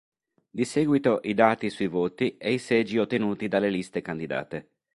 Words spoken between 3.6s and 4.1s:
liste